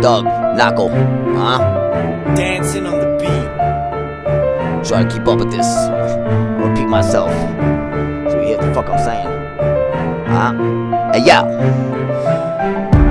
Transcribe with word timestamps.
Doug, 0.00 0.26
Knockle, 0.56 0.90
huh? 1.36 1.58
Dancing 2.36 2.86
on 2.86 3.00
the 3.00 3.16
beat. 3.18 4.86
Try 4.86 5.02
to 5.02 5.10
keep 5.10 5.26
up 5.26 5.40
with 5.40 5.50
this. 5.50 5.66
I'll 5.66 6.68
repeat 6.68 6.86
myself. 6.86 7.30
So 8.30 8.40
you 8.40 8.46
hear 8.46 8.58
the 8.58 8.72
fuck 8.72 8.88
I'm 8.88 8.98
saying. 9.00 9.26
Huh? 10.28 11.12
Hey, 11.12 11.24
yo. 11.26 11.42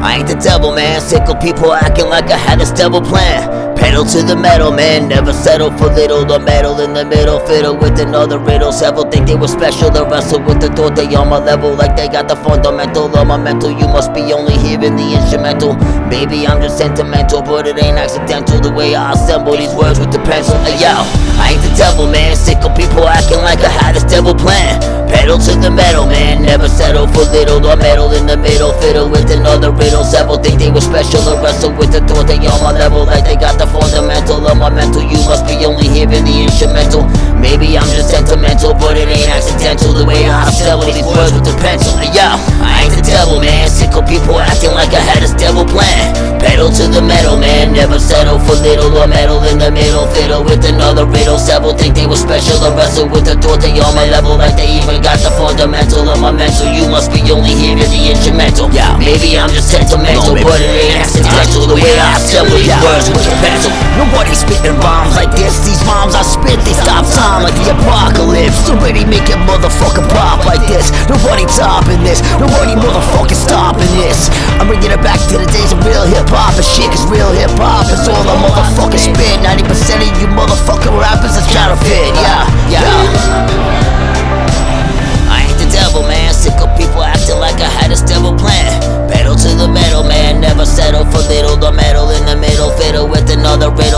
I 0.01 0.17
ain't 0.19 0.27
the 0.29 0.35
devil, 0.35 0.73
man. 0.73 1.01
Sick 1.01 1.27
of 1.27 1.41
people 1.41 1.73
acting 1.73 2.07
like 2.07 2.31
I 2.31 2.37
had 2.37 2.59
this 2.59 2.71
devil 2.71 3.01
plan. 3.01 3.66
Pedal 3.87 4.03
to 4.03 4.21
the 4.21 4.35
metal, 4.35 4.69
man. 4.69 5.07
Never 5.07 5.31
settle 5.31 5.71
for 5.71 5.87
little. 5.87 6.25
The 6.25 6.39
metal 6.39 6.81
in 6.81 6.91
the 6.91 7.05
middle, 7.05 7.39
fiddle 7.47 7.73
with 7.73 7.97
another 8.01 8.37
riddle. 8.37 8.73
Several 8.73 9.09
think 9.09 9.27
they 9.27 9.35
were 9.35 9.47
special. 9.47 9.89
The 9.89 10.03
wrestle 10.03 10.43
with 10.43 10.59
the 10.59 10.67
thought 10.75 10.97
they 10.97 11.07
on 11.15 11.29
my 11.29 11.39
level, 11.39 11.73
like 11.73 11.95
they 11.95 12.09
got 12.09 12.27
the 12.27 12.35
fundamental 12.35 13.07
of 13.07 13.25
my 13.25 13.37
mental. 13.37 13.71
You 13.71 13.87
must 13.87 14.13
be 14.13 14.33
only 14.33 14.59
hearing 14.59 14.97
the 14.99 15.15
instrumental. 15.15 15.79
Maybe 16.11 16.45
I'm 16.45 16.59
just 16.59 16.77
sentimental, 16.77 17.41
but 17.41 17.65
it 17.65 17.81
ain't 17.81 17.95
accidental. 17.95 18.59
The 18.59 18.75
way 18.75 18.93
I 18.93 19.13
assemble 19.13 19.55
these 19.55 19.73
words 19.73 20.01
with 20.03 20.11
the 20.11 20.19
pencil. 20.27 20.59
Hey, 20.67 20.83
yo, 20.83 20.91
I 21.39 21.55
ain't 21.55 21.63
the 21.63 21.71
devil, 21.79 22.11
man. 22.11 22.35
Sick 22.35 22.59
of 22.67 22.75
people 22.75 23.07
acting 23.07 23.39
like 23.39 23.63
I 23.63 23.71
had 23.71 23.95
this 23.95 24.03
devil 24.03 24.35
plan. 24.35 24.83
Pedal 25.07 25.39
to 25.39 25.55
the 25.63 25.71
metal, 25.71 26.05
man. 26.11 26.26
Never 26.57 26.73
settle 26.73 27.05
for 27.13 27.21
little. 27.29 27.61
Or 27.67 27.77
metal 27.77 28.09
in 28.17 28.25
the 28.25 28.37
middle, 28.37 28.73
fiddle 28.81 29.09
with 29.09 29.29
another 29.29 29.69
riddle. 29.69 30.01
Several 30.01 30.41
think 30.41 30.57
they 30.57 30.71
were 30.73 30.81
special. 30.81 31.21
The 31.21 31.37
wrestle 31.37 31.69
with 31.77 31.93
the 31.93 32.01
thought 32.09 32.25
they 32.25 32.41
on 32.49 32.57
my 32.65 32.73
level, 32.73 33.05
like 33.05 33.29
they 33.29 33.37
got 33.37 33.61
the 33.61 33.69
fundamental 33.69 34.41
of 34.41 34.57
my 34.57 34.73
mental. 34.73 35.05
You 35.05 35.21
must 35.29 35.45
be 35.45 35.53
only 35.69 35.85
hearing 35.85 36.25
the 36.25 36.49
instrumental. 36.49 37.05
Maybe 37.37 37.77
I'm 37.77 37.85
just 37.93 38.09
sentimental, 38.09 38.73
but 38.73 38.97
it 38.97 39.05
ain't 39.05 39.29
accidental. 39.29 39.93
The 39.93 40.05
way 40.09 40.25
I 40.25 40.49
sell 40.49 40.81
these 40.81 41.05
words 41.05 41.37
with 41.37 41.45
the 41.45 41.53
pencil. 41.61 41.93
Yo, 42.09 42.25
I 42.65 42.89
ain't 42.89 42.95
the 42.97 43.05
devil, 43.05 43.37
man. 43.37 43.69
Sick 43.69 43.93
of 43.93 44.09
people 44.09 44.41
acting 44.41 44.73
like 44.73 44.89
I 44.97 45.01
had 45.13 45.21
this 45.21 45.37
devil 45.37 45.61
plan. 45.61 46.17
Pedal 46.41 46.73
to 46.73 46.89
the 46.89 47.05
metal, 47.05 47.37
man. 47.37 47.69
Never 47.69 48.01
settle 48.01 48.41
for 48.41 48.57
little 48.57 48.89
or 48.97 49.05
metal 49.05 49.45
in 49.45 49.61
the 49.61 49.69
middle. 49.69 50.09
Fiddle 50.09 50.41
with 50.41 50.65
another 50.65 51.05
riddle. 51.05 51.37
Several 51.37 51.77
think 51.77 51.93
they 51.93 52.09
were 52.09 52.17
special. 52.17 52.57
The 52.57 52.73
wrestle 52.73 53.05
with 53.05 53.29
the 53.29 53.37
thought 53.37 53.61
they 53.61 53.77
on 53.77 53.93
my 53.93 54.09
level, 54.09 54.41
like 54.41 54.57
they 54.57 54.81
even 54.81 55.05
got 55.05 55.21
the 55.21 55.29
fundamental 55.37 56.07
of 56.09 56.17
my 56.17 56.31
mental. 56.31 56.46
So 56.53 56.65
you 56.65 56.87
must 56.89 57.11
be 57.11 57.21
only 57.29 57.53
hearing 57.53 57.89
the 57.89 58.01
instrumental. 58.09 58.71
Yeah, 58.71 58.95
maybe 58.97 59.37
I'm 59.37 59.51
just 59.51 59.69
sentimental, 59.69 60.33
but 60.39 60.57
it 60.57 60.69
ain't 60.69 60.99
accidental. 61.03 61.67
The 61.67 61.77
way 61.77 61.93
I 61.99 62.15
assemble 62.17 62.57
these 62.57 62.73
words 62.81 63.07
with 63.11 63.25
the 63.27 63.35
pencil. 63.43 63.71
Nobody 63.99 64.33
spitting 64.33 64.77
rhymes 64.79 65.13
like 65.17 65.33
this. 65.35 65.59
These 65.65 65.81
rhymes 65.85 66.15
I 66.15 66.23
spit, 66.23 66.57
they 66.63 66.73
stop 66.73 67.03
time 67.09 67.43
like 67.43 67.57
the 67.57 67.73
apocalypse. 67.73 68.63
Nobody 68.69 69.03
make 69.05 69.27
a 69.29 69.37
motherfucker 69.49 70.05
pop 70.13 70.45
like 70.45 70.63
this. 70.69 70.93
Nobody 71.09 71.45
topping 71.49 72.01
this. 72.01 72.23
Nobody 72.39 72.77
motherfucking 72.77 73.37
stopping 73.37 73.91
this. 73.97 74.29
I'm 74.57 74.69
bringing 74.69 74.93
it 74.93 75.01
back 75.01 75.19
to 75.33 75.37
the 75.37 75.49
days 75.49 75.73
of 75.73 75.83
real 75.83 76.05
hip 76.07 76.29
hop 76.29 76.55
and 76.55 76.65
shit. 76.65 76.87
Cause 76.93 77.05
real 77.09 77.29
hip 77.33 77.51
hop 77.57 77.89
is 77.91 78.05
all 78.07 78.23
I 78.23 78.35
motherfucking 78.39 79.01
spit. 79.01 79.35
90% 79.43 80.01
of 80.01 80.13
you 80.21 80.27
motherfucking 80.31 80.95
rappers 80.95 81.35
is 81.35 81.45
to 81.45 81.75
fit. 81.83 82.13
Yeah, 82.15 82.47
yeah. 82.71 84.06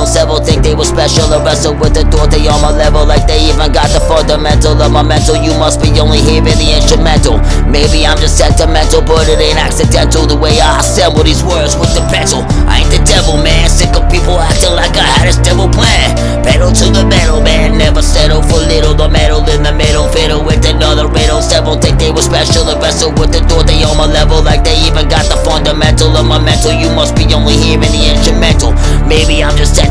Several 0.09 0.41
think 0.41 0.65
they 0.65 0.73
were 0.73 0.89
special. 0.89 1.29
The 1.29 1.37
wrestle 1.45 1.77
with 1.77 1.93
the 1.93 2.01
thought 2.09 2.33
they 2.33 2.41
on 2.49 2.65
my 2.65 2.73
level, 2.73 3.05
like 3.05 3.29
they 3.29 3.45
even 3.45 3.69
got 3.69 3.93
the 3.93 4.01
fundamental 4.01 4.73
of 4.81 4.89
my 4.89 5.05
mental. 5.05 5.37
You 5.37 5.53
must 5.61 5.85
be 5.85 5.93
only 6.01 6.17
hearing 6.17 6.57
the 6.57 6.69
instrumental. 6.73 7.37
Maybe 7.69 8.09
I'm 8.09 8.17
just 8.17 8.41
sentimental, 8.41 9.05
but 9.05 9.29
it 9.29 9.37
ain't 9.37 9.61
accidental. 9.61 10.25
The 10.25 10.33
way 10.33 10.57
I 10.57 10.81
assemble 10.81 11.21
these 11.21 11.45
words 11.45 11.77
with 11.77 11.93
the 11.93 12.01
pencil. 12.09 12.41
I 12.65 12.81
ain't 12.81 12.89
the 12.89 13.05
devil, 13.05 13.37
man. 13.37 13.69
Sick 13.69 13.93
of 13.93 14.09
people 14.09 14.33
acting 14.41 14.73
like 14.73 14.97
I 14.97 15.05
had 15.05 15.29
this 15.29 15.37
devil 15.45 15.69
plan. 15.69 16.17
Pedal 16.41 16.73
to 16.73 16.85
the 16.89 17.05
metal, 17.05 17.45
man. 17.45 17.77
Never 17.77 18.01
settle 18.01 18.41
for 18.41 18.57
little. 18.57 18.97
The 18.97 19.07
metal 19.07 19.45
in 19.53 19.61
the 19.61 19.71
middle, 19.71 20.09
fiddle 20.09 20.41
with 20.41 20.65
another 20.65 21.05
riddle. 21.05 21.39
Several 21.39 21.77
think 21.77 22.01
they 22.01 22.09
were 22.09 22.25
special. 22.25 22.65
The 22.65 22.81
wrestle 22.81 23.13
with 23.13 23.29
the 23.29 23.45
thought 23.45 23.69
they 23.69 23.85
on 23.85 23.95
my 23.95 24.09
level, 24.09 24.41
like 24.41 24.65
they 24.65 24.75
even 24.89 25.05
got 25.05 25.29
the 25.29 25.37
fundamental 25.45 26.17
of 26.17 26.25
my 26.25 26.41
mental. 26.41 26.73
You 26.73 26.89
must 26.97 27.13
be 27.13 27.29
only 27.29 27.53
hearing 27.55 27.93
the 27.93 28.09
instrumental. 28.09 28.73
Maybe 29.05 29.45
I'm 29.45 29.53
just 29.53 29.77
sentimental, 29.77 29.88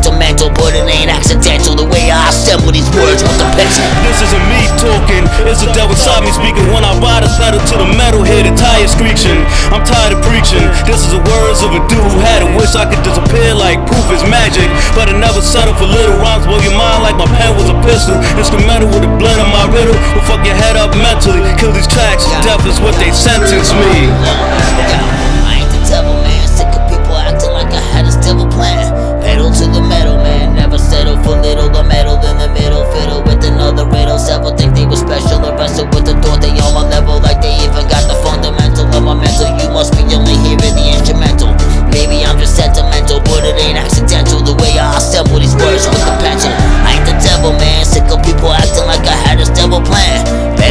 these 2.88 3.00
words 3.00 3.22
the. 3.22 3.48
This 4.06 4.24
isn't 4.24 4.44
me 4.48 4.64
talking, 4.80 5.24
it's 5.44 5.60
the 5.60 5.70
devil 5.76 5.92
inside 5.92 6.24
me 6.24 6.32
speaking. 6.32 6.64
When 6.72 6.82
I 6.86 6.94
ride 7.02 7.22
a 7.22 7.28
saddle 7.28 7.60
to 7.60 7.74
the 7.76 7.88
metal, 7.98 8.22
hear 8.24 8.42
the 8.42 8.54
tires 8.56 8.92
screeching. 8.92 9.44
I'm 9.74 9.84
tired 9.84 10.16
of 10.16 10.24
preaching. 10.24 10.64
This 10.88 11.04
is 11.04 11.10
the 11.12 11.22
words 11.22 11.60
of 11.62 11.74
a 11.74 11.82
dude 11.90 12.00
who 12.00 12.18
had 12.22 12.42
a 12.42 12.48
wish 12.56 12.74
I 12.78 12.88
could 12.88 13.02
disappear 13.04 13.52
like 13.54 13.82
proof 13.84 14.08
is 14.14 14.24
magic. 14.24 14.66
But 14.96 15.10
I 15.10 15.14
never 15.18 15.42
settle 15.42 15.74
for 15.74 15.86
little 15.86 16.16
rhymes, 16.22 16.46
blow 16.46 16.58
your 16.62 16.74
mind 16.74 17.02
like 17.04 17.18
my 17.18 17.28
pen 17.36 17.54
was 17.58 17.68
a 17.68 17.76
pistol. 17.84 18.16
Instrumental 18.38 18.88
with 18.88 19.04
a 19.04 19.12
blend 19.18 19.42
of 19.42 19.50
my 19.50 19.66
riddle. 19.68 19.96
Will 20.16 20.24
fuck 20.24 20.42
your 20.46 20.56
head 20.56 20.78
up 20.78 20.94
mentally. 20.96 21.44
Kill 21.60 21.74
these 21.74 21.90
tracks, 21.90 22.24
death 22.46 22.64
is 22.64 22.80
what 22.80 22.94
they 23.02 23.12
sentence 23.12 23.74
me. 23.74 24.08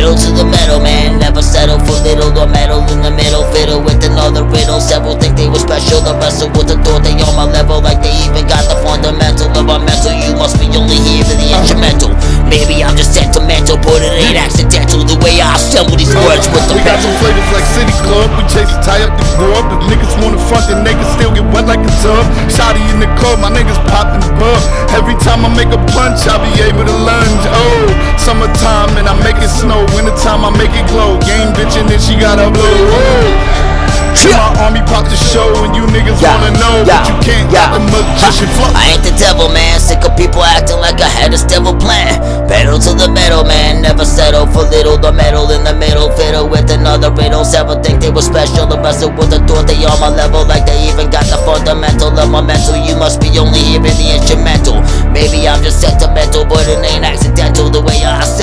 Pedal 0.07 0.23
to 0.23 0.31
the 0.40 0.47
metal, 0.47 0.79
man. 0.79 1.19
Never 1.19 1.44
settle 1.44 1.84
for 1.84 2.00
little. 2.00 2.31
The 2.31 2.47
metal 2.47 2.79
in 2.95 3.03
the 3.03 3.12
middle, 3.12 3.44
fiddle 3.51 3.84
with 3.84 4.00
another 4.07 4.47
riddle. 4.47 4.79
Several 4.79 5.19
think 5.19 5.35
they 5.35 5.51
were 5.51 5.59
special. 5.59 6.00
The 6.00 6.16
wrestle 6.16 6.47
with 6.56 6.72
the 6.72 6.79
thought 6.79 7.03
they 7.03 7.12
on 7.19 7.35
my 7.35 7.44
level, 7.44 7.84
like 7.84 8.00
they 8.00 8.16
even 8.23 8.47
got 8.47 8.63
the 8.72 8.79
fundamental 8.88 9.51
of 9.51 9.67
my 9.67 9.84
mental. 9.84 10.16
You 10.16 10.31
must 10.40 10.63
be 10.63 10.72
only 10.79 10.96
here 10.96 11.28
for 11.28 11.35
the 11.35 11.51
instrumental. 11.51 12.16
Maybe 12.47 12.88
I'm 12.88 12.96
just 12.96 13.19
sentimental, 13.19 13.75
but 13.84 14.00
it 14.00 14.16
ain't 14.16 14.40
accidental. 14.40 15.03
The 15.03 15.19
way 15.19 15.44
I 15.44 15.59
assemble 15.59 16.00
these 16.00 16.16
words 16.16 16.47
with 16.56 16.63
the 16.72 16.79
We 16.79 16.88
got 16.88 17.03
some 17.03 17.12
flavors 17.19 17.51
like 17.51 17.67
City 17.75 17.96
Club. 18.07 18.31
We 18.40 18.47
chase 18.47 18.72
the 18.72 18.79
tie 18.88 19.03
up 19.03 19.12
the 19.12 19.28
grub. 19.35 19.67
If 19.75 19.91
niggas 19.91 20.16
wanna 20.23 20.40
front, 20.47 20.72
then 20.72 20.88
they 20.88 20.96
can 20.96 21.09
still 21.19 21.35
get 21.35 21.44
wet 21.51 21.67
like 21.67 21.84
a 21.84 21.91
tub. 22.00 22.23
Shotty 22.47 22.79
in 22.96 23.03
the 23.03 23.12
club, 23.19 23.44
my 23.44 23.51
niggas 23.51 23.75
poppin' 23.91 24.23
the 24.23 24.31
bub. 24.40 24.63
Every 24.96 25.19
time 25.19 25.44
I 25.44 25.51
make 25.51 25.67
a 25.75 25.81
punch, 25.91 26.23
I'll 26.31 26.40
be 26.40 26.63
able 26.63 26.88
to 26.88 26.96
lunge. 26.96 27.44
Oh, 27.51 27.86
summertime 28.27 28.91
and 28.99 29.07
I 29.07 29.15
make 29.23 29.39
it 29.39 29.47
snow. 29.47 29.79
Wintertime 29.95 30.43
I 30.43 30.51
make 30.59 30.75
it 30.75 30.83
glow. 30.91 31.15
Game 31.23 31.55
bitch 31.55 31.79
and 31.79 31.88
then 31.88 31.99
she 32.03 32.19
got 32.19 32.35
a 32.43 32.51
blow. 32.51 32.75
Oh. 32.91 33.63
My 34.27 34.51
army 34.59 34.81
pop 34.85 35.07
the 35.07 35.15
show 35.15 35.47
and 35.63 35.73
you 35.73 35.88
niggas 35.88 36.19
Yeah, 36.19 36.35
wanna 36.35 36.59
know, 36.59 36.83
yeah, 36.83 36.99
but 36.99 37.07
you 37.07 37.16
can't 37.23 37.47
yeah. 37.47 37.71
got 37.71 37.79
the 37.79 37.81
magician 37.87 38.49
flow. 38.53 38.69
I 38.75 38.91
ain't 38.91 39.03
the 39.05 39.16
devil, 39.16 39.47
man. 39.47 39.79
Sick 39.79 40.03
of 40.03 40.17
people 40.17 40.43
acting 40.43 40.77
like 40.83 40.99
I 40.99 41.07
had 41.07 41.31
this 41.31 41.45
devil 41.45 41.73
plan. 41.73 42.19
Pedal 42.49 42.77
to 42.79 42.91
the 42.93 43.07
metal, 43.07 43.45
man. 43.45 43.81
Never 43.81 44.03
settle 44.03 44.45
for 44.45 44.67
little. 44.67 44.97
The 44.97 45.13
metal 45.13 45.49
in 45.51 45.63
the 45.63 45.73
middle, 45.73 46.11
fiddle 46.11 46.49
with 46.49 46.69
another 46.69 47.09
riddle. 47.11 47.45
Several 47.45 47.79
think 47.81 48.01
they 48.01 48.09
were 48.09 48.25
special. 48.25 48.67
The 48.67 48.77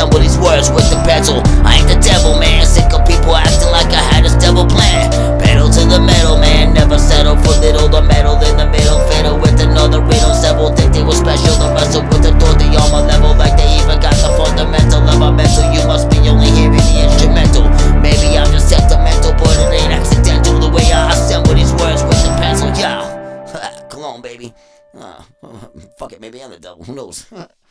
assemble 0.05 0.21
these 0.21 0.37
words 0.39 0.69
with 0.71 0.85
the 0.93 1.01
pencil. 1.09 1.41
I 1.65 1.81
ain't 1.81 1.89
the 1.89 1.97
devil, 1.97 2.37
man. 2.39 2.67
Sick 2.67 2.93
of 2.93 3.07
people 3.09 3.37
acting 3.37 3.73
like 3.73 3.89
I 3.89 4.03
had 4.13 4.25
this 4.25 4.37
devil 4.37 4.67
plan. 4.67 5.09
Pedal 5.41 5.71
to 5.73 5.83
the 5.89 6.01
metal, 6.01 6.37
man. 6.37 6.75
Never 6.75 6.99
settle 6.99 7.37
for 7.41 7.57
little. 7.61 7.89
The 7.89 8.03
metal 8.03 8.37
in 8.45 8.57
the 8.57 8.69
middle, 8.69 9.01
fiddle 9.09 9.41
with 9.41 9.61
another 9.61 10.01
riddle. 10.01 10.35
Several 10.35 10.77
think 10.77 10.93
they 10.93 11.03
were 11.03 11.17
special. 11.17 11.57
The 11.57 11.73
wrestle 11.73 12.03
with 12.13 12.23
the 12.23 12.37
thought 12.37 12.59
they 12.61 12.69
on 12.77 12.91
my 12.93 13.01
level, 13.01 13.33
like 13.37 13.57
they 13.57 13.69
even 13.81 13.97
got 14.01 14.17
the 14.21 14.31
fundamental 14.37 15.01
of 15.01 15.19
my 15.19 15.31
mental. 15.31 15.65
You 15.73 15.87
must 15.89 16.11
be 16.11 16.21
only 16.29 16.53
hearing 16.53 16.85
the 16.85 16.97
instrumental. 17.01 17.65
Maybe 18.05 18.37
I'm 18.37 18.51
just 18.53 18.69
sentimental, 18.69 19.33
but 19.41 19.57
it 19.57 19.73
ain't 19.73 19.93
accidental. 19.93 20.61
The 20.61 20.69
way 20.69 20.85
I 20.93 21.13
assemble 21.17 21.55
these 21.55 21.73
words 21.81 22.05
with 22.05 22.21
the 22.21 22.33
pencil, 22.37 22.69
yeah. 22.77 23.09
Cologne, 23.89 24.21
baby. 24.21 24.53
Uh, 24.93 25.23
fuck 25.99 26.13
it, 26.13 26.21
maybe 26.21 26.43
I'm 26.43 26.51
the 26.51 26.61
devil. 26.61 26.85
Who 26.85 26.95
knows? 26.95 27.25